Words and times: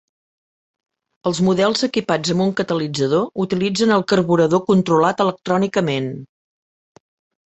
Els 1.31 1.41
models 1.47 1.83
equipats 1.87 2.31
amb 2.33 2.43
un 2.45 2.53
catalitzador 2.59 3.27
utilitzen 3.43 3.93
el 3.97 4.05
carburador 4.13 4.63
controlat 4.71 5.21
electrònicament. 5.27 6.09